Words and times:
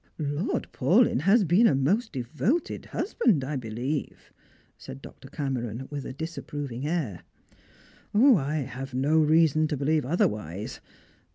_"Lord 0.47 0.67
Paulyn 0.73 1.19
has 1.19 1.43
been 1.43 1.67
a 1.67 1.75
most 1.75 2.11
devoted 2.13 2.85
husband, 2.85 3.43
I 3.43 3.55
beUeve," 3.55 4.31
said 4.75 4.99
Doctor 4.99 5.29
Cameron, 5.29 5.87
with 5.91 6.07
a 6.07 6.11
disapproving 6.13 6.87
air." 6.87 7.21
I 8.15 8.65
have 8.67 8.95
no 8.95 9.19
reason 9.19 9.67
to 9.67 9.77
believe 9.77 10.03
otherwise. 10.03 10.79